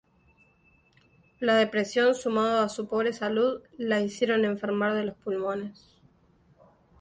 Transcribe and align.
La 1.39 1.57
depresión, 1.57 2.15
sumado 2.15 2.61
a 2.63 2.69
su 2.69 2.87
pobre 2.87 3.13
salud 3.13 3.61
la 3.77 4.01
hicieron 4.01 4.45
enfermar 4.45 4.95
de 4.95 5.03
los 5.03 5.15
pulmones. 5.15 5.95